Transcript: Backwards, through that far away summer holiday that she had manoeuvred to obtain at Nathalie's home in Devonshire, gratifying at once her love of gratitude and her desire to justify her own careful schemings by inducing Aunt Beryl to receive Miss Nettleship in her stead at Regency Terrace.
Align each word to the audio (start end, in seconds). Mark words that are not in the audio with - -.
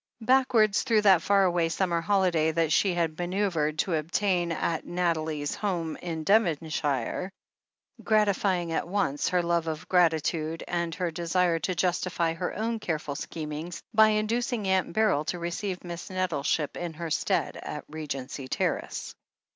Backwards, 0.21 0.81
through 0.81 1.01
that 1.03 1.21
far 1.21 1.43
away 1.43 1.69
summer 1.69 2.01
holiday 2.01 2.49
that 2.51 2.71
she 2.71 2.95
had 2.95 3.19
manoeuvred 3.19 3.77
to 3.77 3.93
obtain 3.93 4.51
at 4.51 4.83
Nathalie's 4.83 5.53
home 5.53 5.95
in 5.97 6.23
Devonshire, 6.23 7.31
gratifying 8.03 8.71
at 8.71 8.87
once 8.87 9.29
her 9.29 9.43
love 9.43 9.67
of 9.67 9.87
gratitude 9.87 10.63
and 10.67 10.95
her 10.95 11.11
desire 11.11 11.59
to 11.59 11.75
justify 11.75 12.33
her 12.33 12.55
own 12.55 12.79
careful 12.79 13.13
schemings 13.13 13.83
by 13.93 14.07
inducing 14.07 14.67
Aunt 14.67 14.91
Beryl 14.91 15.23
to 15.25 15.37
receive 15.37 15.83
Miss 15.83 16.09
Nettleship 16.09 16.75
in 16.77 16.93
her 16.93 17.11
stead 17.11 17.55
at 17.57 17.83
Regency 17.87 18.47
Terrace. 18.47 19.13